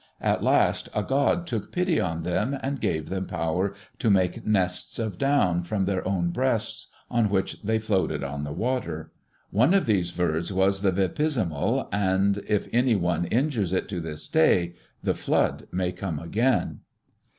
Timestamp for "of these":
9.75-10.09